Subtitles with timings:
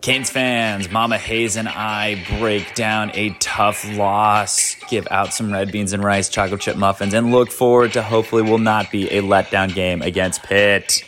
[0.00, 5.70] Canes fans, Mama Hayes and I break down a tough loss, give out some red
[5.70, 9.20] beans and rice, chocolate chip muffins, and look forward to hopefully will not be a
[9.20, 11.04] letdown game against Pitt.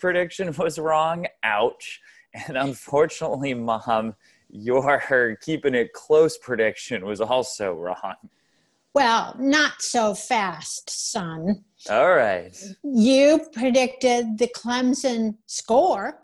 [0.00, 1.26] Prediction was wrong.
[1.42, 2.00] Ouch.
[2.34, 4.14] And unfortunately, mom,
[4.48, 8.14] your keeping it close prediction was also wrong.
[8.92, 11.64] Well, not so fast, son.
[11.88, 12.56] All right.
[12.82, 16.18] You predicted the Clemson score,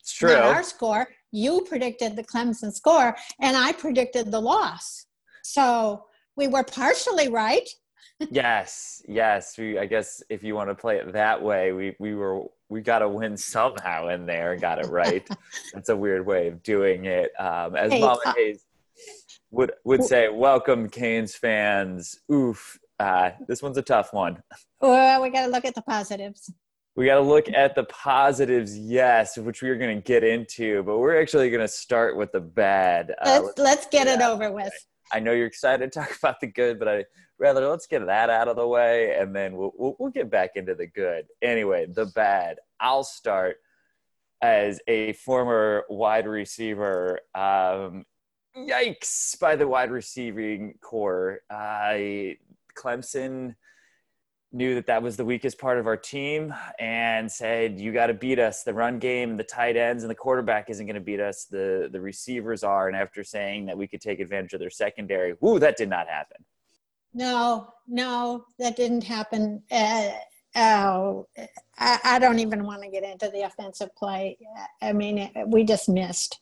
[0.00, 0.34] It's true.
[0.34, 1.08] not our score.
[1.30, 5.06] You predicted the Clemson score, and I predicted the loss.
[5.42, 6.04] So
[6.36, 7.68] we were partially right.
[8.30, 9.56] yes, yes.
[9.56, 12.42] We, I guess if you want to play it that way, we we were
[12.72, 15.28] we got to win somehow in there and got it right.
[15.74, 17.30] That's a weird way of doing it.
[17.38, 18.64] Um, as Hey, Mama uh, Hayes
[19.50, 24.42] would would say, "Welcome, Canes fans." Oof, uh, this one's a tough one.
[24.80, 26.50] Well, we got to look at the positives.
[26.96, 30.82] We got to look at the positives, yes, which we are going to get into,
[30.82, 33.14] but we're actually going to start with the bad.
[33.22, 34.72] Uh, Let's, let's get it over with.
[35.12, 37.04] I know you're excited to talk about the good, but I
[37.38, 40.52] rather let's get that out of the way and then we'll, we'll, we'll get back
[40.56, 41.26] into the good.
[41.42, 42.58] Anyway, the bad.
[42.80, 43.56] I'll start
[44.40, 47.20] as a former wide receiver.
[47.34, 48.04] Um,
[48.56, 51.40] yikes by the wide receiving corps.
[51.50, 52.36] I
[52.76, 53.54] Clemson
[54.52, 58.14] knew that that was the weakest part of our team and said you got to
[58.14, 61.20] beat us the run game the tight ends and the quarterback isn't going to beat
[61.20, 64.70] us the the receivers are and after saying that we could take advantage of their
[64.70, 66.36] secondary whoo that did not happen
[67.14, 69.62] No, no, that didn't happen.
[69.70, 70.10] Uh,
[70.56, 71.26] oh,
[71.78, 74.38] I, I don't even want to get into the offensive play.
[74.80, 76.40] I mean, it, we just missed.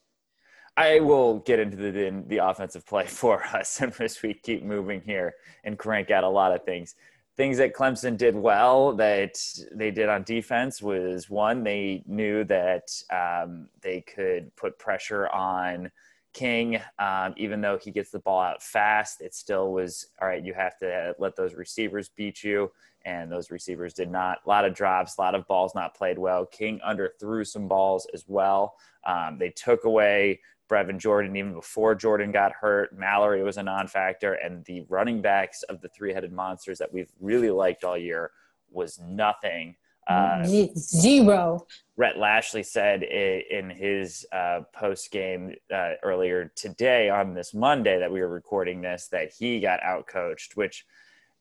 [0.76, 4.62] i will get into the the, the offensive play for us and as we keep
[4.62, 5.34] moving here
[5.65, 6.94] and crank out a lot of things
[7.41, 9.43] things that Clemson did well that
[9.73, 15.91] they did on defense was one, they knew that um, they could put pressure on
[16.34, 19.23] King, um, even though he gets the ball out fast.
[19.23, 20.45] It still was all right.
[20.45, 22.71] You have to let those receivers beat you,
[23.06, 24.41] and those receivers did not.
[24.45, 26.45] A lot of drops, a lot of balls not played well.
[26.45, 28.75] King underthrew some balls as well.
[29.06, 32.97] Um, they took away Brevin Jordan even before Jordan got hurt.
[32.97, 37.50] Mallory was a non-factor, and the running backs of the three-headed monsters that we've really
[37.50, 38.31] liked all year
[38.70, 39.76] was nothing.
[40.08, 40.44] Uh,
[40.76, 41.66] Zero.
[41.97, 48.10] Rhett Lashlee said in his uh, post game uh, earlier today on this Monday that
[48.10, 50.84] we were recording this that he got outcoached, which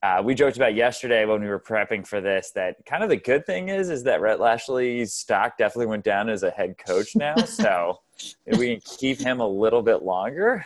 [0.03, 2.51] uh, we joked about yesterday when we were prepping for this.
[2.51, 6.29] That kind of the good thing is is that Rhett Lashlee's stock definitely went down
[6.29, 7.99] as a head coach now, so
[8.45, 10.65] if we can keep him a little bit longer.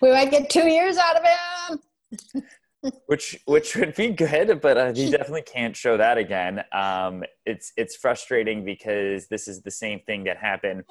[0.00, 2.42] We might get two years out of him.
[3.06, 6.64] which which would be good, but uh, he definitely can't show that again.
[6.72, 10.84] Um, it's it's frustrating because this is the same thing that happened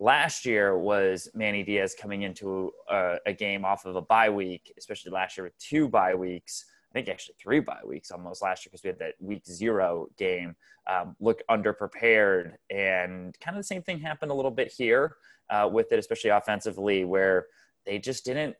[0.00, 0.78] last year.
[0.78, 5.36] Was Manny Diaz coming into a, a game off of a bye week, especially last
[5.36, 6.66] year with two bye weeks.
[6.90, 10.08] I think actually three bye weeks almost last year because we had that week zero
[10.18, 10.54] game.
[10.86, 15.16] Um, look underprepared, and kind of the same thing happened a little bit here
[15.52, 17.46] uh, with it, especially offensively, where
[17.84, 18.56] they just didn't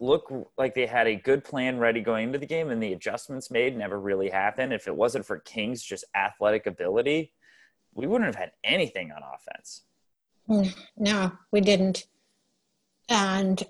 [0.00, 3.50] look like they had a good plan ready going into the game and the adjustments
[3.50, 4.72] made never really happened.
[4.72, 7.34] If it wasn't for King's just athletic ability,
[7.92, 9.82] we wouldn't have had anything on offense.
[10.48, 12.06] Mm, No, we didn't.
[13.10, 13.62] And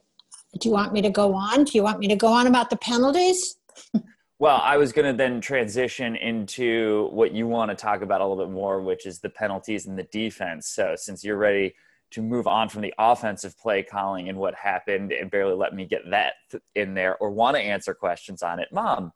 [0.61, 1.65] do you want me to go on?
[1.65, 3.57] Do you want me to go on about the penalties?
[4.41, 8.27] Well, I was going to then transition into what you want to talk about a
[8.27, 10.67] little bit more, which is the penalties and the defense.
[10.67, 11.75] So, since you're ready
[12.11, 15.85] to move on from the offensive play calling and what happened and barely let me
[15.85, 16.35] get that
[16.75, 19.13] in there or want to answer questions on it, Mom,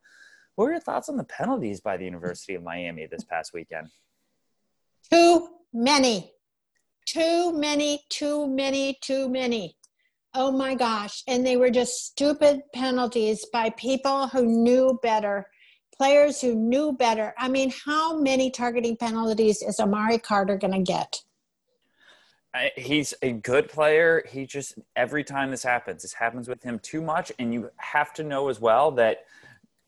[0.55, 3.88] what were your thoughts on the penalties by the University of Miami this past weekend?
[5.11, 6.32] Too many.
[7.06, 9.76] Too many, too many, too many.
[10.32, 11.23] Oh my gosh.
[11.29, 15.46] And they were just stupid penalties by people who knew better,
[15.96, 17.35] players who knew better.
[17.38, 21.20] I mean, how many targeting penalties is Amari Carter going to get?
[22.77, 24.25] He's a good player.
[24.31, 28.12] He just every time this happens, this happens with him too much, and you have
[28.15, 29.25] to know as well that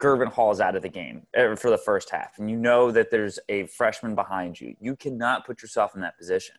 [0.01, 2.91] Gurvan Hall is out of the game uh, for the first half, and you know
[2.91, 4.75] that there's a freshman behind you.
[4.81, 6.57] You cannot put yourself in that position.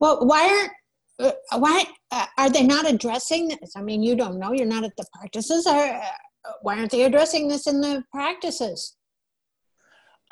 [0.00, 0.72] Well, why aren't
[1.20, 3.74] uh, why uh, are they not addressing this?
[3.76, 4.52] I mean, you don't know.
[4.52, 5.66] You're not at the practices.
[5.66, 6.00] Uh,
[6.62, 8.96] why aren't they addressing this in the practices?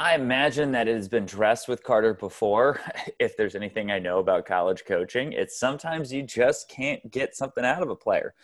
[0.03, 2.81] I imagine that it has been dressed with Carter before.
[3.21, 7.65] If there's anything I know about college coaching, it's sometimes you just can't get something
[7.65, 8.35] out of a player.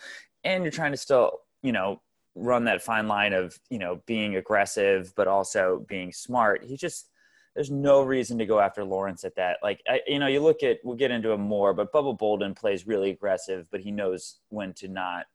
[0.44, 2.00] And you're trying to still, you know,
[2.37, 6.62] run that fine line of, you know, being aggressive, but also being smart.
[6.62, 7.10] He just,
[7.56, 9.58] there's no reason to go after Lawrence at that.
[9.61, 12.54] Like, I, you know, you look at, we'll get into it more, but Bubba Bolden
[12.54, 15.26] plays really aggressive, but he knows when to not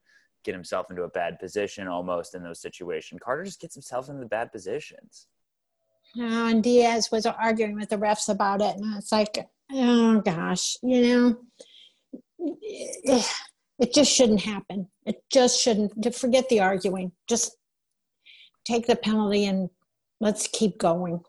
[0.45, 3.19] get himself into a bad position almost in those situations.
[3.21, 5.27] Carter just gets himself into bad positions.
[6.18, 8.75] Uh, and Diaz was arguing with the refs about it.
[8.75, 11.38] And it's like, oh gosh, you know,
[13.80, 14.88] it just shouldn't happen.
[15.06, 16.15] It just shouldn't.
[16.15, 17.12] Forget the arguing.
[17.27, 17.57] Just
[18.65, 19.69] take the penalty and
[20.19, 21.21] let's keep going.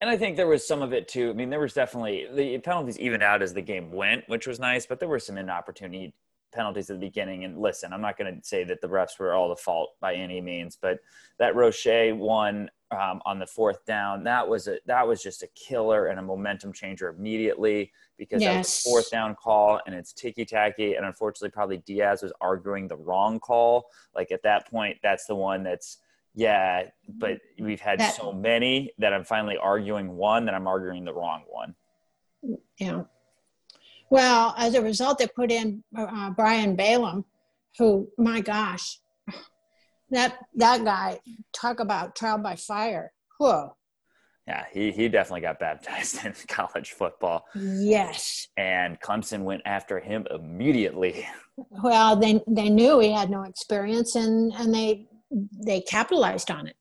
[0.00, 1.30] And I think there was some of it too.
[1.30, 4.58] I mean, there was definitely the penalties evened out as the game went, which was
[4.58, 6.14] nice, but there were some inopportunity
[6.52, 7.44] penalties at the beginning.
[7.44, 10.14] And listen, I'm not going to say that the refs were all the fault by
[10.14, 10.98] any means, but
[11.38, 15.48] that Roche one um, on the fourth down, that was a that was just a
[15.54, 18.52] killer and a momentum changer immediately because yes.
[18.52, 20.94] that was a fourth down call and it's ticky tacky.
[20.94, 23.86] And unfortunately, probably Diaz was arguing the wrong call.
[24.14, 25.98] Like at that point, that's the one that's
[26.34, 31.04] yeah, but we've had that, so many that I'm finally arguing one that I'm arguing
[31.04, 31.74] the wrong one.
[32.78, 33.04] Yeah.
[34.10, 37.24] Well, as a result, they put in uh, Brian Balaam,
[37.78, 38.98] who, my gosh,
[40.10, 41.20] that that guy
[41.52, 43.12] talk about trial by fire.
[43.38, 43.76] Whoa.
[44.46, 47.46] Yeah, he, he definitely got baptized in college football.
[47.54, 48.46] Yes.
[48.56, 51.26] And Clemson went after him immediately.
[51.82, 55.06] Well, they they knew he had no experience and and they
[55.64, 56.76] they capitalized on it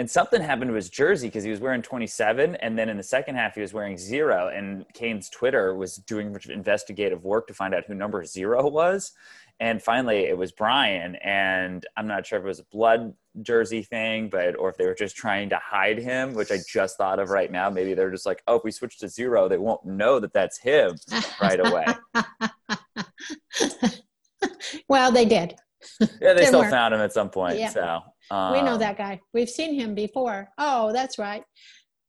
[0.00, 3.02] and something happened to his jersey because he was wearing 27 and then in the
[3.02, 4.48] second half he was wearing zero.
[4.48, 9.12] And Canes twitter was doing investigative work to find out who number zero was.
[9.60, 13.12] And finally it was brian and i'm not sure if it was a blood
[13.42, 16.96] jersey thing but or if they were just trying to hide him which i just
[16.96, 17.68] thought of right now.
[17.68, 20.58] Maybe they're just like oh if we switch to zero they won't know that that's
[20.58, 20.96] him
[21.42, 21.84] right away.
[24.88, 25.56] Well they did.
[26.20, 27.68] Yeah they still found him at some point yeah.
[27.68, 28.00] so
[28.30, 29.20] um, we know that guy.
[29.32, 30.48] We've seen him before.
[30.58, 31.42] Oh, that's right.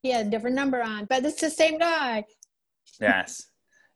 [0.04, 2.26] He had a different number on, but it's the same guy.
[3.00, 3.48] yes.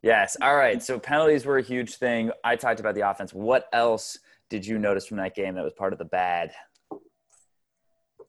[0.02, 0.36] Yes.
[0.40, 0.80] All right.
[0.82, 2.30] So penalties were a huge thing.
[2.44, 3.32] I talked about the offense.
[3.34, 4.16] What else
[4.50, 6.52] did you notice from that game that was part of the bad?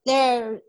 [0.06, 0.62] Their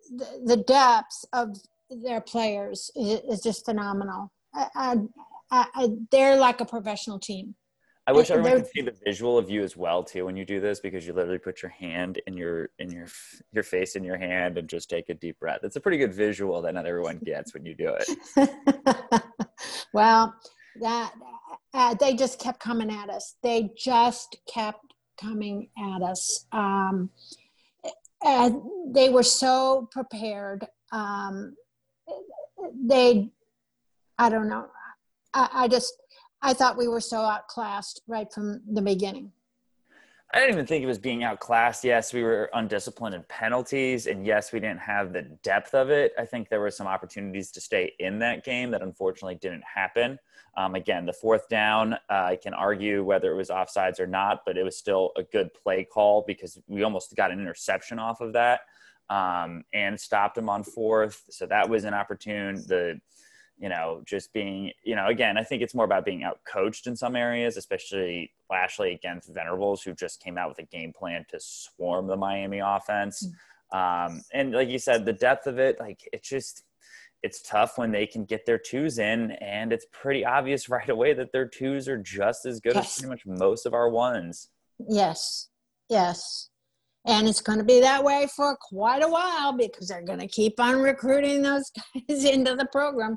[0.45, 1.57] the depths of
[1.89, 4.33] their players is, just phenomenal.
[4.55, 4.99] I,
[5.51, 7.55] I, I, they're like a professional team.
[8.09, 10.61] I wish everyone could see the visual of you as well too when you do
[10.61, 13.07] this because you literally put your hand in your in your
[13.53, 15.61] your face in your hand and just take a deep breath.
[15.63, 19.23] It's a pretty good visual that not everyone gets when you do it.
[19.93, 20.35] well,
[20.81, 21.13] that
[21.75, 23.35] uh, they just kept coming at us.
[23.43, 26.47] They just kept coming at us.
[26.53, 27.11] Um,
[28.25, 30.67] and they were so prepared.
[30.93, 31.55] Um,
[32.75, 33.31] they,
[34.17, 34.67] I don't know.
[35.35, 35.93] I, I just
[36.43, 39.33] I thought we were so outclassed right from the beginning.
[40.33, 41.85] I didn't even think it was being outclassed.
[41.85, 46.13] Yes, we were undisciplined in penalties, and yes, we didn't have the depth of it.
[46.19, 50.19] I think there were some opportunities to stay in that game that unfortunately didn't happen.
[50.59, 54.43] Um, again, the fourth down, uh, I can argue whether it was offsides or not,
[54.45, 58.21] but it was still a good play call because we almost got an interception off
[58.21, 58.61] of that
[59.09, 61.25] um, and stopped him on fourth.
[61.31, 62.57] So that was an opportune.
[62.67, 63.01] The
[63.59, 66.87] you know, just being, you know, again, I think it's more about being out coached
[66.87, 71.25] in some areas, especially Lashlee against Venables, who just came out with a game plan
[71.31, 73.27] to swarm the Miami offense.
[73.27, 74.09] Mm.
[74.11, 76.63] Um, and like you said, the depth of it, like it's just,
[77.23, 81.13] it's tough when they can get their twos in, and it's pretty obvious right away
[81.15, 82.87] that their twos are just as good yes.
[82.87, 84.49] as pretty much most of our ones.
[84.89, 85.49] Yes,
[85.89, 86.51] yes.
[87.07, 90.29] And it's going to be that way for quite a while because they're going to
[90.29, 91.71] keep on recruiting those
[92.09, 93.17] guys into the program.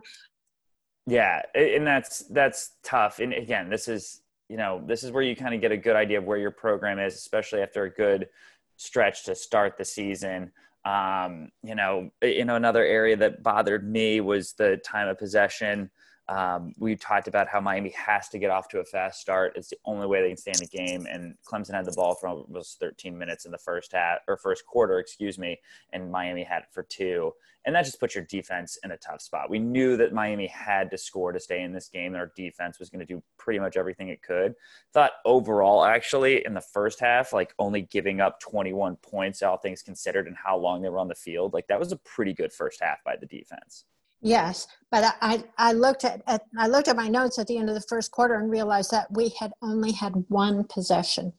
[1.07, 3.19] Yeah, and that's that's tough.
[3.19, 5.95] And again, this is you know this is where you kind of get a good
[5.95, 8.29] idea of where your program is, especially after a good
[8.77, 10.51] stretch to start the season.
[10.85, 15.89] Um, you know, you know another area that bothered me was the time of possession.
[16.31, 19.51] Um, we talked about how Miami has to get off to a fast start.
[19.57, 21.05] It's the only way they can stay in the game.
[21.11, 24.65] And Clemson had the ball for almost 13 minutes in the first half or first
[24.65, 25.59] quarter, excuse me,
[25.91, 27.33] and Miami had it for two.
[27.65, 29.49] And that just puts your defense in a tough spot.
[29.49, 32.15] We knew that Miami had to score to stay in this game.
[32.15, 34.55] Our defense was going to do pretty much everything it could.
[34.93, 39.81] Thought overall, actually, in the first half, like only giving up 21 points, all things
[39.81, 42.53] considered, and how long they were on the field, like that was a pretty good
[42.53, 43.83] first half by the defense.
[44.21, 47.69] Yes, but I, I looked at, at I looked at my notes at the end
[47.69, 51.33] of the first quarter and realized that we had only had one possession.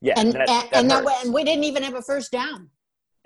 [0.00, 2.70] Yeah, and that, and, that and, that, and we didn't even have a first down.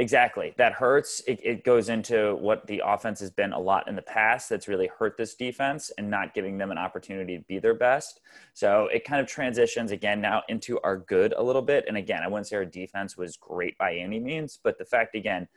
[0.01, 0.55] Exactly.
[0.59, 1.21] That hurts.
[1.27, 4.69] It, it goes into what the offense has been a lot in the past that's
[4.69, 8.21] really hurt this defense and not giving them an opportunity to be their best.
[8.55, 11.85] So it kind of transitions again now into our good a little bit.
[11.89, 15.17] And again, I wouldn't say our defense was great by any means, but the fact
[15.17, 15.49] again,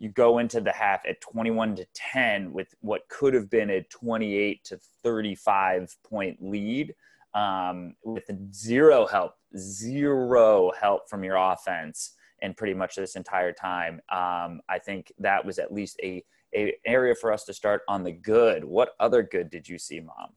[0.00, 3.82] you go into the half at 21 to 10 with what could have been a
[3.82, 6.94] 28 to 35 point lead
[7.34, 14.00] um, with zero help, zero help from your offense and pretty much this entire time.
[14.10, 18.02] Um, I think that was at least a, a area for us to start on
[18.02, 18.64] the good.
[18.64, 20.30] What other good did you see, Mom?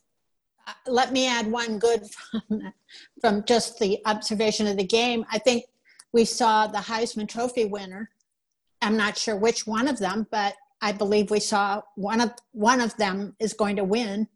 [0.68, 2.74] Uh, let me add one good from,
[3.22, 5.26] from just the observation of the game.
[5.32, 5.64] I think
[6.12, 8.10] we saw the Heisman Trophy winner.
[8.84, 12.82] I'm not sure which one of them, but I believe we saw one of one
[12.82, 14.28] of them is going to win.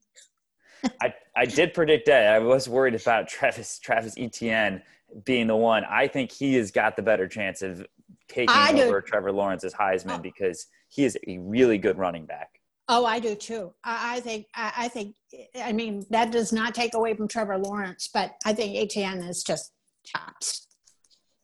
[1.01, 2.33] I, I did predict that.
[2.33, 4.81] I was worried about Travis Travis Etienne
[5.25, 5.83] being the one.
[5.85, 7.85] I think he has got the better chance of
[8.27, 10.21] taking over Trevor Lawrence as Heisman oh.
[10.21, 12.59] because he is a really good running back.
[12.89, 13.73] Oh, I do too.
[13.83, 14.47] I, I think.
[14.55, 15.15] I, I, think.
[15.61, 19.43] I mean, that does not take away from Trevor Lawrence, but I think Etienne is
[19.43, 19.73] just
[20.15, 20.67] tops.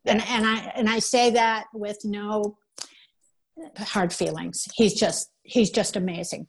[0.05, 0.13] Yeah.
[0.13, 2.57] And and I and I say that with no
[3.77, 4.67] hard feelings.
[4.75, 6.47] He's just he's just amazing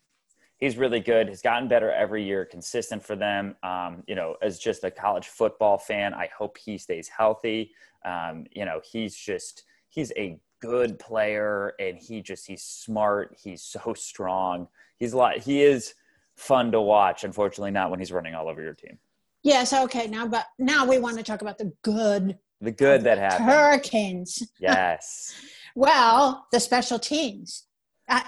[0.59, 1.29] he's really good.
[1.29, 3.57] He's gotten better every year, consistent for them.
[3.63, 7.73] Um, you know, as just a college football fan, I hope he stays healthy.
[8.05, 13.37] Um, you know, he's just he's a good player, and he just he's smart.
[13.43, 14.69] He's so strong.
[14.99, 15.39] He's a lot.
[15.39, 15.95] He is
[16.37, 17.25] fun to watch.
[17.25, 18.99] Unfortunately, not when he's running all over your team.
[19.43, 19.73] Yes.
[19.73, 20.07] Okay.
[20.07, 22.39] Now, but now we want to talk about the good.
[22.61, 23.51] The good that happened.
[23.51, 24.43] Hurricanes.
[24.59, 25.35] Yes.
[25.75, 27.65] Well, the special teams
[28.09, 28.21] uh,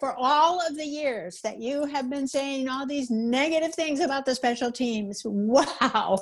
[0.00, 4.24] for all of the years that you have been saying all these negative things about
[4.24, 6.18] the special teams, wow.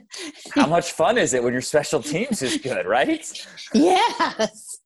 [0.54, 3.46] How much fun is it when your special teams is good, right?
[3.72, 4.78] Yes.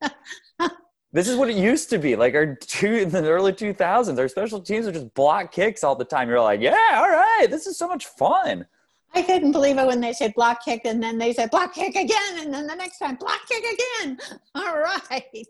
[1.12, 2.16] this is what it used to be.
[2.16, 5.96] Like our two in the early 2000s, our special teams are just block kicks all
[5.96, 6.28] the time.
[6.28, 8.66] You're like, yeah, all right, this is so much fun.
[9.14, 11.94] I couldn't believe it when they said block kick and then they said block kick
[11.94, 14.18] again and then the next time block kick again.
[14.54, 15.46] All right.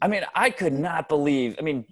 [0.00, 1.56] I mean, I could not believe.
[1.58, 1.84] I mean,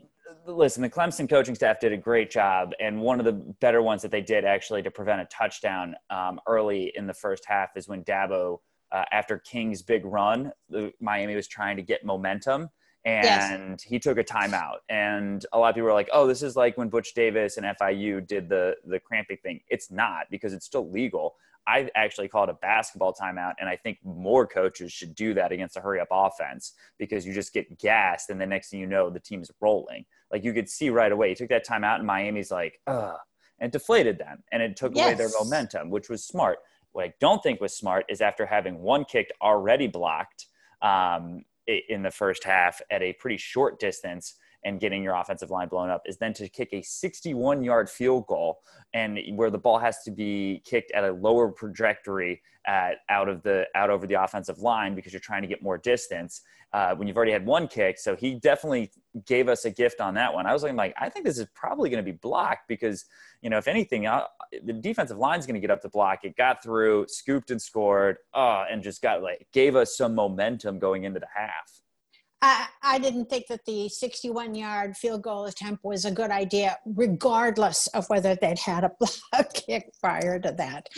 [0.47, 4.03] listen, the Clemson coaching staff did a great job, and one of the better ones
[4.03, 7.89] that they did actually to prevent a touchdown um, early in the first half is
[7.89, 8.59] when Dabo,
[8.93, 12.69] uh, after King's big run, the, Miami was trying to get momentum
[13.05, 13.83] and yes.
[13.83, 14.79] he took a timeout.
[14.89, 17.67] And a lot of people were like, "Oh, this is like when Butch Davis and
[17.67, 21.37] FIU did the the cramping thing." It's not because it's still legal.
[21.67, 25.53] I actually call it a basketball timeout, and I think more coaches should do that
[25.53, 28.87] against a hurry up offense because you just get gassed, and the next thing you
[28.87, 30.05] know, the team's rolling.
[30.33, 33.17] Like you could see right away, he took that timeout, and Miami's like, "Ugh,"
[33.61, 35.07] and deflated them, and it took yes.
[35.07, 36.59] away their momentum, which was smart.
[36.93, 40.47] What I don't think was smart is after having one kicked already blocked.
[40.83, 45.69] Um, in the first half at a pretty short distance and getting your offensive line
[45.69, 48.61] blown up is then to kick a 61 yard field goal
[48.95, 53.43] and where the ball has to be kicked at a lower trajectory at, out of
[53.43, 57.09] the out over the offensive line because you're trying to get more distance uh, when
[57.09, 57.99] you've already had one kick.
[57.99, 58.91] So he definitely
[59.27, 60.47] gave us a gift on that one.
[60.47, 63.07] I was like i think this is probably going to be blocked because
[63.43, 64.25] you know if anything uh,
[64.65, 66.25] the defensive line's going to get up to block.
[66.25, 70.79] It got through scooped and scored uh, and just got like gave us some momentum
[70.79, 71.80] going into the half
[72.43, 76.79] I, I didn't think that the 61 yard field goal attempt was a good idea,
[76.87, 80.89] regardless of whether they'd had a block kick prior to that.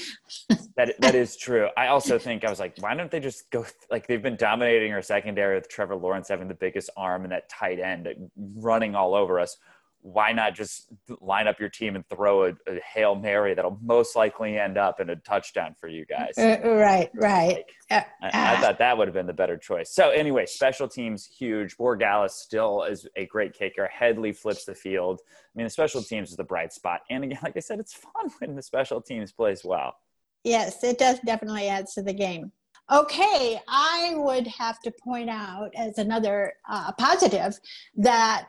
[0.77, 1.69] that that is true.
[1.77, 4.93] I also think I was like, why don't they just go like they've been dominating
[4.93, 9.15] our secondary with Trevor Lawrence having the biggest arm and that tight end running all
[9.15, 9.57] over us
[10.03, 14.17] why not just line up your team and throw a, a, hail mary that'll most
[14.17, 16.35] likely end up in a touchdown for you guys?
[16.37, 17.55] Uh, right, right.
[17.55, 19.91] Like, uh, I, I, thought that would have been the better choice.
[19.95, 21.77] So anyway, special teams huge.
[21.77, 23.87] Borregales still is a great kicker.
[23.87, 25.21] Hedley flips the field.
[25.25, 27.03] I mean, the special teams is the bright spot.
[27.09, 29.95] And again, like I said, it's fun when the special teams plays well.
[30.43, 32.51] Yes, it does definitely adds to the game.
[32.91, 37.59] Okay, I would have to point out as another uh, positive
[37.97, 38.49] that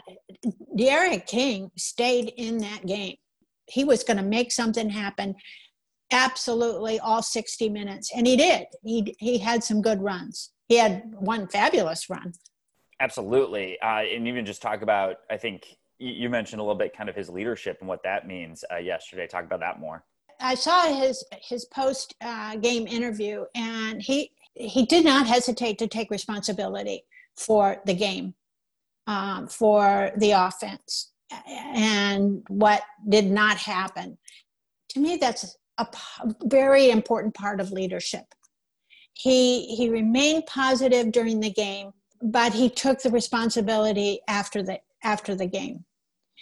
[0.75, 3.15] D'Eriq King stayed in that game.
[3.67, 5.35] He was going to make something happen
[6.11, 8.65] absolutely all 60 minutes, and he did.
[8.83, 10.51] He, he had some good runs.
[10.67, 12.33] He had one fabulous run.
[12.99, 13.79] Absolutely.
[13.81, 15.65] Uh, and even just talk about, I think
[15.99, 19.27] you mentioned a little bit kind of his leadership and what that means uh, yesterday.
[19.27, 20.03] Talk about that more.
[20.43, 25.88] I saw his his post uh, game interview, and he he did not hesitate to
[25.88, 27.05] take responsibility
[27.38, 28.35] for the game,
[29.07, 31.13] um, for the offense,
[31.47, 34.17] and what did not happen.
[34.89, 35.88] To me, that's a
[36.43, 38.25] very important part of leadership.
[39.13, 45.35] He he remained positive during the game, but he took the responsibility after the after
[45.35, 45.85] the game.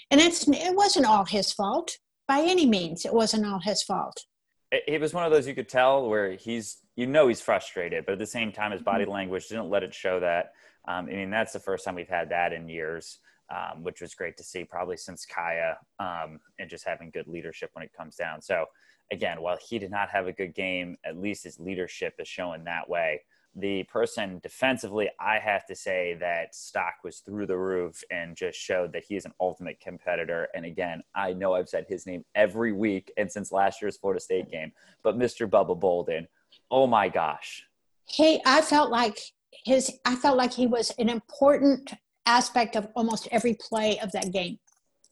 [0.09, 1.99] And it's it wasn't all his fault
[2.31, 3.03] by any means.
[3.05, 4.25] It wasn't all his fault.
[4.71, 8.13] It was one of those you could tell where he's you know he's frustrated, but
[8.13, 9.11] at the same time his body mm-hmm.
[9.11, 10.53] language didn't let it show that.
[10.87, 13.19] Um, I mean that's the first time we've had that in years.
[13.49, 17.69] Um, which was great to see probably since Kaaya um, and just having good leadership
[17.73, 18.41] when it comes down.
[18.41, 18.63] So
[19.11, 22.63] again, while he did not have a good game, at least his leadership is showing
[22.63, 23.23] that way.
[23.55, 28.57] The person defensively, I have to say that stock was through the roof and just
[28.57, 30.47] showed that he is an ultimate competitor.
[30.53, 34.21] And again, I know I've said his name every week and since last year's Florida
[34.21, 34.71] State game,
[35.03, 35.49] but Mr.
[35.49, 36.27] Bubba Bolden,
[36.69, 37.65] oh my gosh.
[38.05, 39.19] He, I felt like
[39.65, 41.93] his, I felt like he was an important
[42.25, 44.59] aspect of almost every play of that game.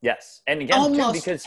[0.02, 0.42] Yes.
[0.48, 1.14] And again, almost.
[1.14, 1.46] because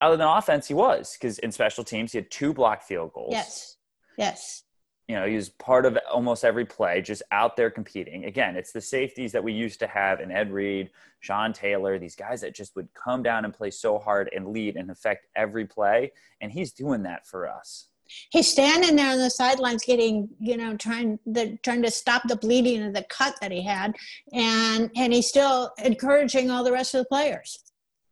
[0.00, 3.32] other than offense, he was because in special teams he had two block field goals.
[3.32, 3.76] Yes,
[4.16, 4.62] yes.
[5.08, 8.26] You know, he was part of almost every play, just out there competing.
[8.26, 12.14] Again, it's the safeties that we used to have in Ed Reed, Sean Taylor, these
[12.14, 15.64] guys that just would come down and play so hard and lead and affect every
[15.64, 16.12] play.
[16.42, 17.88] And he's doing that for us.
[18.30, 22.36] He's standing there on the sidelines, getting you know, trying the trying to stop the
[22.36, 23.94] bleeding of the cut that he had,
[24.32, 27.58] and and he's still encouraging all the rest of the players.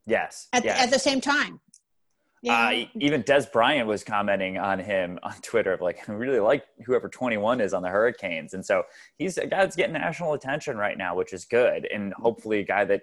[0.07, 0.49] Yes.
[0.53, 0.77] At, yes.
[0.77, 1.61] The, at the same time.
[2.47, 2.69] Yeah.
[2.69, 6.65] Uh, even Dez Bryant was commenting on him on Twitter, of like, I really like
[6.85, 8.55] whoever 21 is on the Hurricanes.
[8.55, 8.85] And so
[9.19, 11.89] he's a guy that's getting national attention right now, which is good.
[11.93, 13.03] And hopefully a guy that,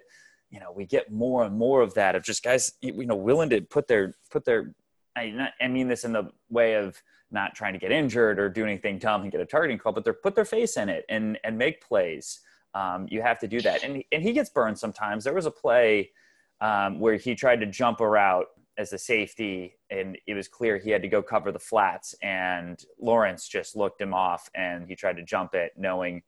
[0.50, 3.50] you know, we get more and more of that of just guys, you know, willing
[3.50, 4.74] to put their, put their,
[5.14, 8.64] I, I mean this in the way of not trying to get injured or do
[8.64, 11.38] anything dumb and get a targeting call, but they're put their face in it and,
[11.44, 12.40] and make plays.
[12.72, 13.84] Um, you have to do that.
[13.84, 15.22] And, and he gets burned sometimes.
[15.22, 16.12] There was a play
[16.62, 18.46] um, where he tried to jump a route
[18.78, 22.14] as a safety, and it was clear he had to go cover the flats.
[22.22, 26.22] And Lawrence just looked him off, and he tried to jump it, knowing,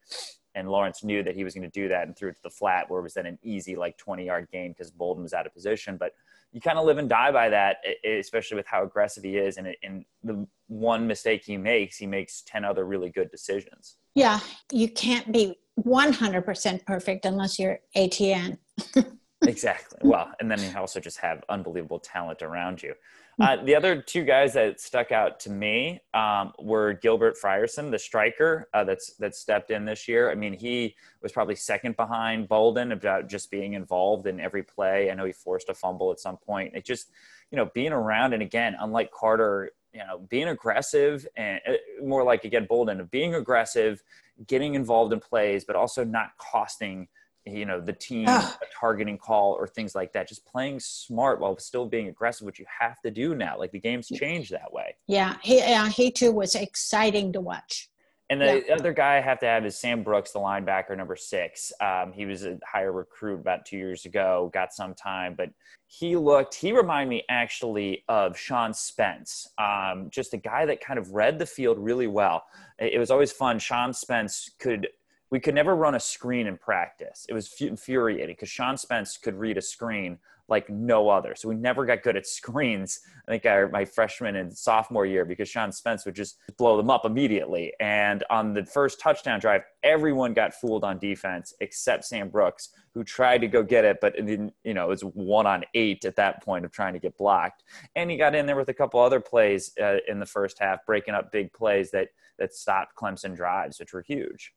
[0.54, 2.50] and Lawrence knew that he was going to do that, and threw it to the
[2.50, 5.46] flat, where it was then an easy like 20 yard gain because Bolden was out
[5.46, 5.96] of position.
[5.96, 6.12] But
[6.52, 9.74] you kind of live and die by that, especially with how aggressive he is, and,
[9.82, 13.96] and the one mistake he makes, he makes 10 other really good decisions.
[14.14, 14.40] Yeah,
[14.72, 18.58] you can't be 100% perfect unless you're Etienne.
[19.46, 19.98] exactly.
[20.02, 22.94] Well, and then you also just have unbelievable talent around you.
[23.38, 27.98] Uh, the other two guys that stuck out to me um, were Gilbert Frierson, the
[27.98, 30.30] striker uh, that's that stepped in this year.
[30.30, 35.10] I mean, he was probably second behind Bolden about just being involved in every play.
[35.10, 36.74] I know he forced a fumble at some point.
[36.74, 37.10] It just,
[37.50, 42.24] you know, being around and again, unlike Carter, you know, being aggressive and uh, more
[42.24, 44.02] like again Bolden, being aggressive,
[44.46, 47.06] getting involved in plays, but also not costing
[47.46, 51.56] you know the team a targeting call or things like that just playing smart while
[51.58, 54.94] still being aggressive which you have to do now like the game's changed that way
[55.06, 57.88] yeah he, yeah, he too was exciting to watch
[58.28, 58.74] and the yeah.
[58.74, 61.72] other guy I have to have is Sam Brooks, the linebacker, number six.
[61.80, 65.50] Um, he was a higher recruit about two years ago, got some time, but
[65.86, 70.98] he looked, he reminded me actually of Sean Spence, um, just a guy that kind
[70.98, 72.42] of read the field really well.
[72.80, 73.60] It was always fun.
[73.60, 74.88] Sean Spence could
[75.36, 77.26] we could never run a screen in practice.
[77.28, 80.16] It was infuriating because Sean Spence could read a screen
[80.48, 81.34] like no other.
[81.34, 83.00] So we never got good at screens.
[83.28, 86.88] I think our, my freshman and sophomore year because Sean Spence would just blow them
[86.88, 87.74] up immediately.
[87.80, 93.04] And on the first touchdown drive, everyone got fooled on defense except Sam Brooks, who
[93.04, 96.16] tried to go get it, but didn't, you know, it was one on eight at
[96.16, 97.62] that point of trying to get blocked.
[97.94, 100.86] And he got in there with a couple other plays uh, in the first half,
[100.86, 104.54] breaking up big plays that that stopped Clemson drives, which were huge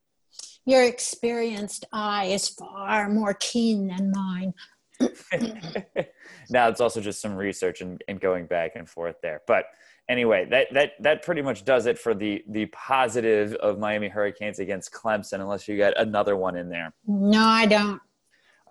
[0.65, 4.54] your experienced eye is far more keen than mine.
[6.50, 9.42] now it's also just some research and, and going back and forth there.
[9.48, 9.65] But
[10.10, 14.60] anyway, that that that pretty much does it for the the positive of Miami Hurricanes
[14.60, 15.39] against Clemson.
[15.39, 16.94] Unless you got another one in there.
[17.08, 18.02] No, I don't.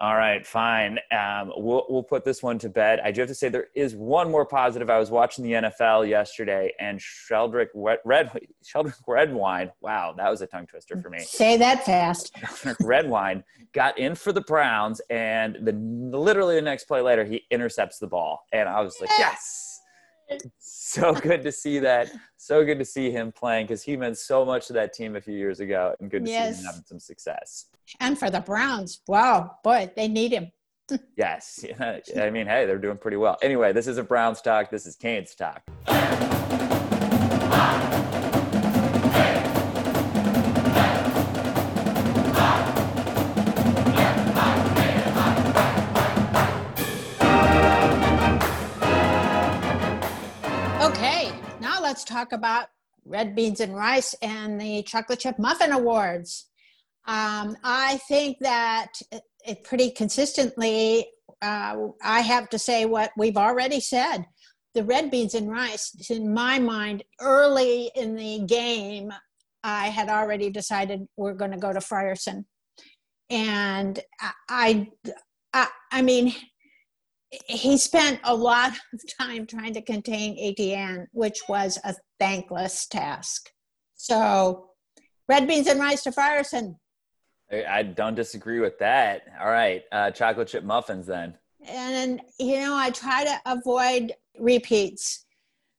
[0.00, 0.98] All right, fine.
[1.11, 3.00] Um, we'll we'll put this one to bed.
[3.04, 4.90] I do have to say there is one more positive.
[4.90, 8.30] I was watching the NFL yesterday, and Sheldrick Red
[8.64, 9.72] Sheldrick Redwine.
[9.80, 11.20] Wow, that was a tongue twister for me.
[11.20, 12.37] Say that fast.
[12.80, 15.72] Redwine got in for the Browns, and the
[16.16, 19.68] literally the next play later, he intercepts the ball, and I was like, yes
[20.58, 22.11] so good to see that.
[22.37, 25.20] So good to see him playing because he meant so much to that team a
[25.20, 26.56] few years ago, and good to yes.
[26.56, 27.66] see him having some success
[28.01, 29.01] and for the Browns.
[29.07, 30.51] Wow, boy, they need him.
[31.16, 31.64] yes.
[31.81, 33.37] I mean, hey, they're doing pretty well.
[33.42, 34.70] Anyway, this isn't Browns talk.
[34.70, 35.62] This is Canes talk.
[50.81, 52.68] Okay, now let's talk about
[53.05, 56.46] red beans and rice and the chocolate chip muffin awards.
[57.09, 59.01] Um, I think that
[59.47, 61.07] it, pretty consistently,
[61.40, 64.27] uh, I have to say what we've already said.
[64.75, 69.11] The red beans and rice, in my mind, early in the game,
[69.64, 72.44] I had already decided we're going to go to Frierson.
[73.31, 73.99] And
[74.51, 74.88] I,
[75.55, 76.35] I, I mean,
[77.47, 83.49] he spent a lot of time trying to contain Etienne, which was a thankless task.
[83.94, 84.71] So,
[85.27, 86.75] red beans and rice to Frierson.
[87.50, 89.22] I don't disagree with that.
[89.40, 91.34] All right, uh, chocolate chip muffins then.
[91.66, 95.24] And you know, I try to avoid repeats,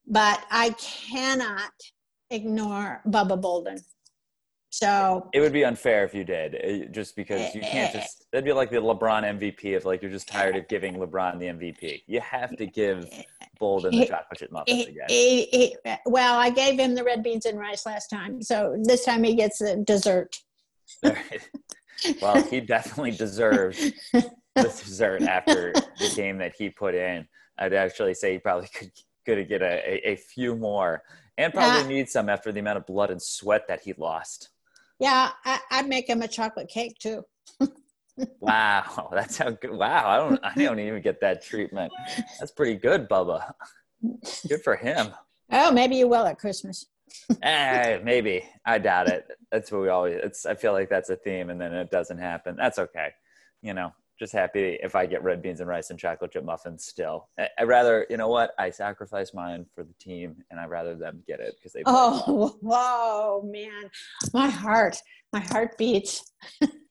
[0.08, 1.71] but I cannot
[2.32, 3.79] ignore Bubba Bolden.
[4.71, 8.25] So it would be unfair if you did, uh, just because you can't eh, just.
[8.32, 11.47] That'd be like the LeBron MVP if like you're just tired of giving LeBron the
[11.47, 12.03] MVP.
[12.05, 13.10] You have to give
[13.60, 15.05] Bolden the chocolate chip muffins again.
[15.08, 19.05] He, he, well, I gave him the red beans and rice last time, so this
[19.05, 20.38] time he gets the dessert.
[22.21, 27.28] well, he definitely deserves the dessert after the game that he put in.
[27.58, 28.91] I'd actually say he probably could
[29.25, 31.04] could get a, a, a few more
[31.38, 34.49] and probably uh, need some after the amount of blood and sweat that he lost.
[34.99, 37.23] Yeah, I, would make him a chocolate cake too.
[38.41, 39.71] wow, that's how good.
[39.71, 41.93] Wow, I don't, I don't even get that treatment.
[42.39, 43.54] That's pretty good, Bubba.
[44.47, 45.13] Good for him.
[45.52, 46.86] Oh, maybe you will at Christmas.
[47.41, 48.43] Eh, maybe.
[48.65, 49.28] I doubt it.
[49.52, 50.19] That's what we always.
[50.24, 50.45] It's.
[50.45, 52.56] I feel like that's a theme, and then it doesn't happen.
[52.56, 53.10] That's okay.
[53.62, 56.86] You know, just happy if I get red beans and rice and chocolate chip muffins
[56.86, 57.30] still.
[57.39, 58.52] I, would rather, you know what?
[58.60, 61.84] I sacrifice mine for the team and I'd rather them get it because they.
[61.86, 63.89] Oh, whoa, man.
[64.34, 64.98] My heart,
[65.32, 66.34] my heart beats.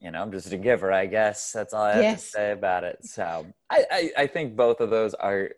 [0.00, 1.50] you know, I'm just a giver, I guess.
[1.52, 2.24] That's all I have yes.
[2.24, 3.04] to say about it.
[3.04, 5.50] So I, I, I, think both of those are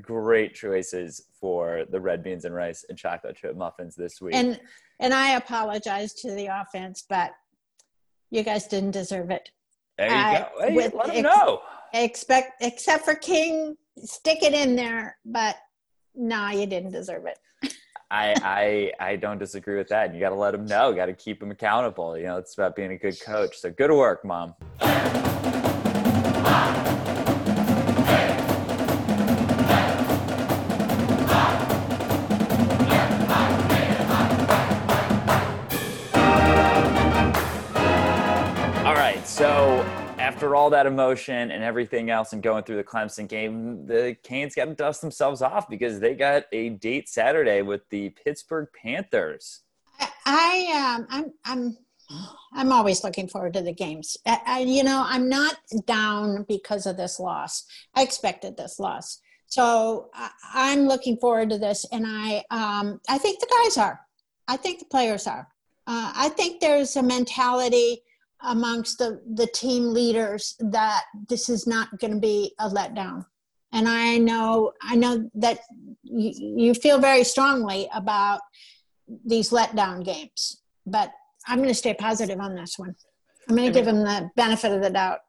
[0.00, 4.34] great choices for the red beans and rice and chocolate chip muffins this week.
[4.34, 4.60] And
[5.00, 7.32] and I apologize to the offense, but
[8.30, 9.50] you guys didn't deserve it.
[9.96, 10.48] There you go.
[10.60, 11.62] Hey, with, let them ex- know.
[11.92, 15.16] Expect, except for King, stick it in there.
[15.24, 15.56] But
[16.14, 17.38] nah, you didn't deserve it.
[18.10, 18.34] I,
[19.00, 20.14] I I don't disagree with that.
[20.14, 20.94] You got to let them know.
[20.94, 22.16] Got to keep them accountable.
[22.16, 23.58] You know, it's about being a good coach.
[23.58, 24.54] So good work, mom.
[38.86, 39.84] All right, so
[40.28, 44.54] after all that emotion and everything else and going through the Clemson game, the Canes
[44.54, 49.62] got to dust themselves off because they got a date Saturday with the Pittsburgh Panthers.
[50.26, 51.78] I um, I'm I'm
[52.52, 54.18] I'm always looking forward to the games.
[54.26, 57.64] I, I, you know, I'm not down because of this loss.
[57.94, 63.16] I expected this loss, so I, am looking forward to this, and I um, I
[63.16, 64.00] think the guys are.
[64.46, 65.48] I think the players are.
[65.86, 68.02] Uh, I think there's a mentality
[68.42, 73.24] amongst the, the team leaders that this is not going to be a letdown.
[73.72, 75.60] And I know I know that
[76.02, 78.40] you, you feel very strongly about
[79.26, 81.12] these letdown games, but
[81.46, 82.94] I'm going to stay positive on this one.
[83.48, 85.20] I'm going to give them the benefit of the doubt.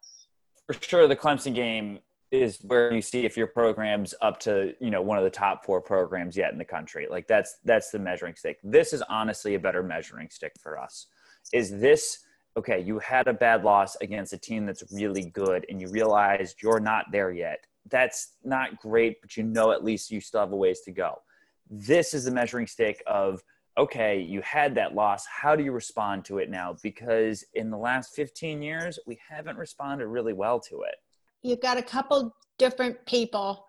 [0.67, 1.99] For sure, the Clemson game
[2.31, 5.65] is where you see if your program's up to you know one of the top
[5.65, 7.07] four programs yet in the country.
[7.09, 8.59] Like that's that's the measuring stick.
[8.63, 11.07] This is honestly a better measuring stick for us.
[11.51, 12.19] Is this
[12.59, 16.61] okay, you had a bad loss against a team that's really good and you realized
[16.61, 17.65] you're not there yet.
[17.89, 21.21] That's not great, but you know at least you still have a ways to go.
[21.69, 23.41] This is the measuring stick of,
[23.77, 25.25] okay, you had that loss.
[25.25, 26.75] How do you respond to it now?
[26.83, 30.95] Because in the last 15 years, we haven't responded really well to it.
[31.41, 33.65] You've got a couple different people,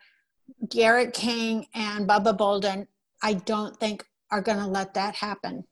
[0.68, 2.88] Garrett King and Bubba Bolden,
[3.22, 5.64] I don't think are going to let that happen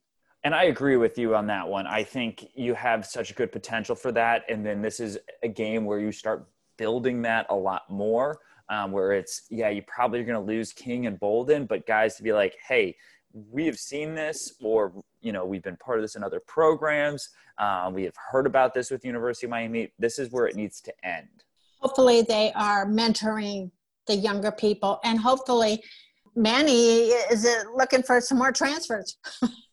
[0.49, 1.87] and I agree with you on that one.
[1.87, 4.45] I think you have such a good potential for that.
[4.49, 8.39] And then this is a game where you start building that a lot more,
[8.71, 12.17] um, where it's, yeah, you probably are going to lose King and Bolden, but guys
[12.17, 12.97] to be like, hey,
[13.35, 17.29] we have seen this, or, you know, we've been part of this in other programs.
[17.59, 19.93] Um, we have heard about this with University of Miami.
[19.99, 21.29] This is where it needs to end.
[21.81, 23.71] Hopefully, they are mentoring
[24.07, 25.85] the younger people, and hopefully,
[26.35, 29.19] Manny is looking for some more transfers.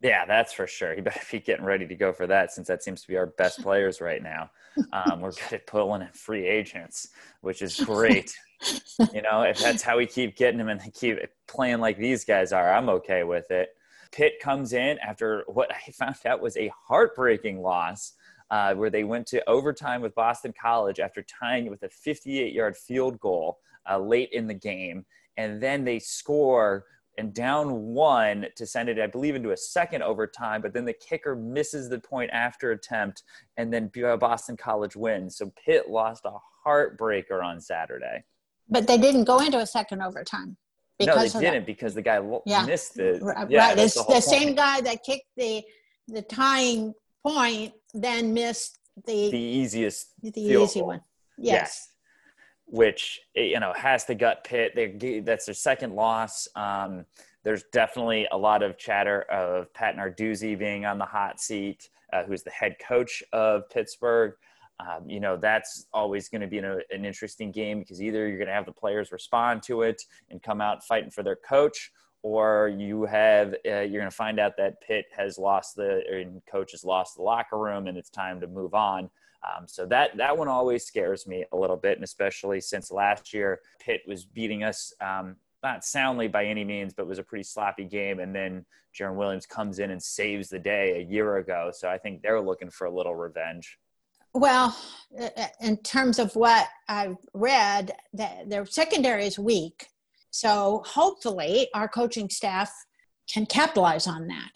[0.00, 0.94] Yeah, that's for sure.
[0.94, 3.26] He better be getting ready to go for that since that seems to be our
[3.26, 4.50] best players right now.
[4.92, 7.08] Um, we're good at pulling in free agents,
[7.40, 8.32] which is great.
[9.12, 12.24] you know, if that's how we keep getting them and they keep playing like these
[12.24, 13.70] guys are, I'm okay with it.
[14.12, 18.12] Pitt comes in after what I found out was a heartbreaking loss,
[18.50, 22.52] uh, where they went to overtime with Boston College after tying it with a 58
[22.52, 23.58] yard field goal
[23.90, 25.04] uh, late in the game.
[25.36, 26.84] And then they score
[27.18, 30.62] and down one to send it, I believe, into a second overtime.
[30.62, 33.24] But then the kicker misses the point after attempt,
[33.56, 35.36] and then Boston College wins.
[35.36, 38.24] So Pitt lost a heartbreaker on Saturday.
[38.70, 40.56] But they didn't go into a second overtime.
[41.00, 41.66] no, they didn't that.
[41.66, 42.64] because the guy yeah.
[42.64, 43.18] missed the.
[43.48, 45.62] Yeah, right, it's the, the same guy that kicked the
[46.06, 46.94] the tying
[47.26, 50.88] point, then missed the the easiest the easy goal.
[50.88, 51.00] one.
[51.36, 51.52] yes.
[51.54, 51.88] yes
[52.70, 54.72] which you know has the gut Pitt.
[54.74, 56.46] They, that's their second loss.
[56.54, 57.04] Um,
[57.44, 62.24] there's definitely a lot of chatter of Pat Narduzzi being on the hot seat, uh,
[62.24, 64.34] who's the head coach of Pittsburgh.
[64.80, 68.38] Um, you know that's always going to be an, an interesting game because either you're
[68.38, 70.00] going to have the players respond to it
[70.30, 71.90] and come out fighting for their coach,
[72.22, 76.02] or you have uh, you're going to find out that Pitt has lost the
[76.50, 79.10] coach has lost the locker room and it's time to move on.
[79.46, 83.32] Um, so that that one always scares me a little bit, and especially since last
[83.32, 87.44] year Pitt was beating us um, not soundly by any means, but was a pretty
[87.44, 88.64] sloppy game, and then
[88.98, 91.70] Jarren Williams comes in and saves the day a year ago.
[91.72, 93.78] So I think they're looking for a little revenge.
[94.34, 94.76] Well,
[95.60, 99.88] in terms of what I've read, their secondary is weak.
[100.30, 102.70] So hopefully, our coaching staff
[103.32, 104.52] can capitalize on that.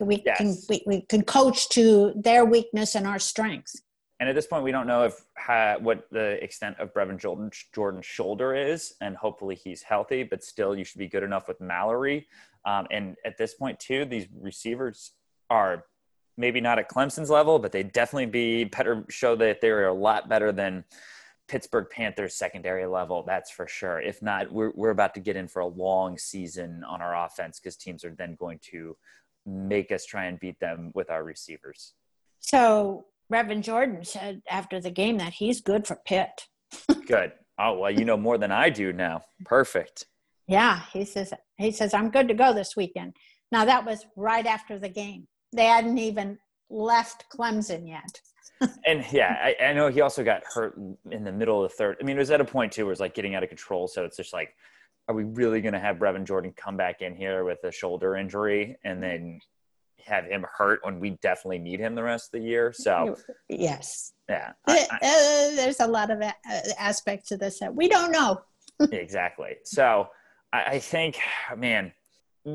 [0.00, 0.38] We yes.
[0.38, 3.82] can we, we can coach to their weakness and our strengths.
[4.20, 5.24] And at this point, we don't know if
[5.80, 10.24] what the extent of Brevin Jordan, Jordan's shoulder is, and hopefully he's healthy.
[10.24, 12.26] But still, you should be good enough with Mallory.
[12.64, 15.12] Um, and at this point, too, these receivers
[15.50, 15.84] are
[16.36, 19.04] maybe not at Clemson's level, but they definitely be better.
[19.08, 20.84] Show that they're a lot better than
[21.46, 23.22] Pittsburgh Panthers secondary level.
[23.22, 24.00] That's for sure.
[24.00, 27.58] If not, we're we're about to get in for a long season on our offense
[27.60, 28.96] because teams are then going to
[29.46, 31.94] make us try and beat them with our receivers.
[32.40, 36.46] So Brevin Jordan said after the game that he's good for Pitt.
[37.06, 37.32] good.
[37.58, 39.22] Oh well, you know more than I do now.
[39.44, 40.06] Perfect.
[40.46, 43.14] Yeah, he says he says I'm good to go this weekend.
[43.52, 45.26] Now that was right after the game.
[45.52, 46.38] They hadn't even
[46.70, 48.20] left Clemson yet.
[48.86, 50.76] and yeah, I, I, know he also got hurt
[51.10, 51.96] in the middle of the third.
[52.00, 53.86] I mean, it was at a point too where it's like getting out of control.
[53.86, 54.54] So it's just like,
[55.06, 58.16] are we really going to have Brevin Jordan come back in here with a shoulder
[58.16, 59.40] injury and then
[60.08, 62.72] have him hurt when we definitely need him the rest of the year.
[62.72, 63.16] So
[63.48, 66.34] yes, yeah, I, I, uh, there's a lot of a-
[66.78, 68.40] aspects to this that we don't know.
[68.92, 69.56] exactly.
[69.64, 70.08] So
[70.52, 71.18] I, I think,
[71.56, 71.92] man,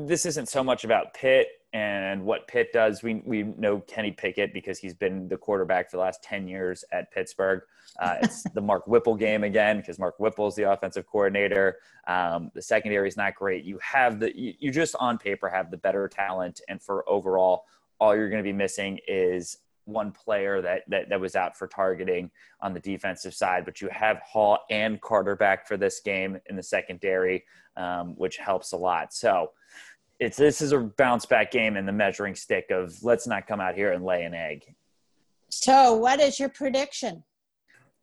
[0.06, 3.02] this isn't so much about Pitt and what Pitt does.
[3.02, 6.84] We we know Kenny Pickett because he's been the quarterback for the last ten years
[6.92, 7.62] at Pittsburgh.
[8.00, 11.78] Uh, it's the Mark Whipple game again because Mark Whipple is the offensive coordinator.
[12.06, 13.64] Um, the secondary is not great.
[13.64, 17.64] You have the you, you just on paper have the better talent, and for overall,
[18.00, 21.66] all you're going to be missing is one player that, that that was out for
[21.66, 26.38] targeting on the defensive side, but you have Hall and Carter back for this game
[26.46, 27.44] in the secondary,
[27.76, 29.12] um, which helps a lot.
[29.12, 29.50] So
[30.20, 33.60] it's this is a bounce back game in the measuring stick of let's not come
[33.60, 34.74] out here and lay an egg.
[35.50, 37.22] So, what is your prediction?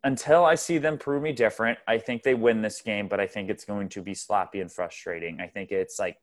[0.04, 3.28] Until I see them prove me different, I think they win this game, but I
[3.28, 5.40] think it's going to be sloppy and frustrating.
[5.40, 6.18] I think it's like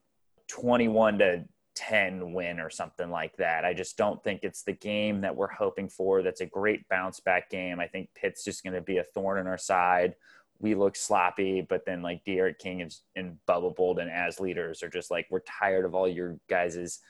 [0.48, 1.44] 21 to
[1.78, 3.64] 10 win or something like that.
[3.64, 6.22] I just don't think it's the game that we're hoping for.
[6.22, 7.78] That's a great bounce back game.
[7.80, 10.14] I think Pitt's just going to be a thorn in our side
[10.60, 14.88] we look sloppy, but then like D'Eriq King and, and Bubba Bolden as leaders are
[14.88, 17.00] just like, we're tired of all your guys's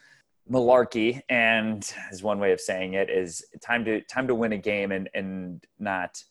[0.50, 1.20] malarkey.
[1.28, 4.92] And as one way of saying it is time to time to win a game
[4.92, 6.22] and, and not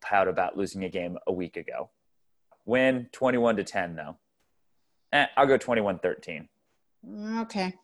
[0.00, 1.90] pout about losing a game a week ago.
[2.66, 4.16] Win 21 to 10 though.
[5.12, 6.48] Eh, I'll go 21 13.
[7.38, 7.74] Okay.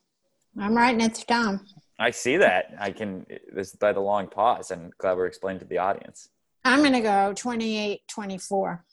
[0.59, 1.65] I'm writing it down.
[1.99, 2.73] I see that.
[2.79, 6.29] I can, this by the long pause and glad we're explaining to the audience.
[6.63, 8.85] I'm going to go 28 24.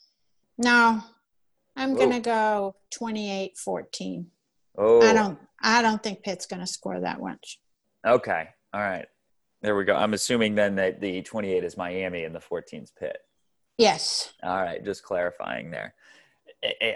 [0.57, 1.01] No,
[1.75, 4.27] I'm going to go 28 14.
[4.77, 5.01] Oh.
[5.01, 7.59] I don't I don't think Pitt's going to score that much.
[8.05, 8.49] Okay.
[8.73, 9.05] All right.
[9.61, 9.95] There we go.
[9.95, 13.17] I'm assuming then that the 28 is Miami and the 14 is Pitt.
[13.77, 14.33] Yes.
[14.43, 15.93] All right, just clarifying there.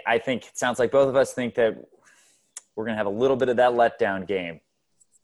[0.06, 1.76] I think it sounds like both of us think that
[2.76, 4.60] we're going to have a little bit of that letdown game.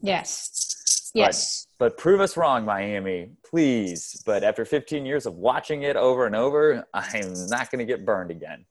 [0.00, 1.10] Yes.
[1.14, 1.66] Yes.
[1.78, 4.22] But, but prove us wrong, Miami, please.
[4.24, 8.04] But after 15 years of watching it over and over, I'm not going to get
[8.04, 8.64] burned again.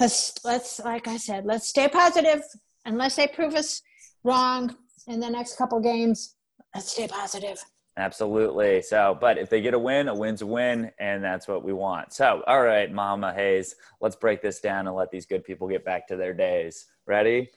[0.00, 2.42] Let's, let's, like I said, let's stay positive.
[2.86, 3.82] Unless they prove us
[4.24, 6.36] wrong in the next couple games,
[6.74, 7.62] let's stay positive.
[7.98, 8.80] Absolutely.
[8.80, 11.72] So, but if they get a win, a win's a win, and that's what we
[11.72, 12.12] want.
[12.12, 15.84] So, all right, Mama Hayes, let's break this down and let these good people get
[15.84, 16.86] back to their days.
[17.06, 17.50] Ready?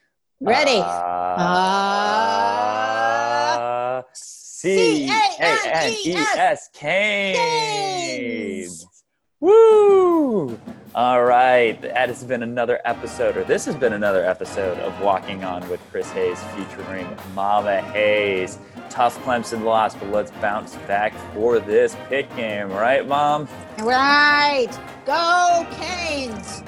[0.44, 0.80] Ready.
[0.80, 0.84] Uh,
[3.38, 7.68] uh, C A N E S Canes.
[9.40, 10.60] Woo!
[10.96, 15.44] All right, that has been another episode, or this has been another episode of Walking
[15.44, 18.58] On with Chris Hayes featuring Mama Hayes.
[18.90, 23.48] Tough Clemson loss, but let's bounce back for this Pitt game, right, Mom?
[23.84, 24.72] Right.
[25.06, 26.64] Go Canes.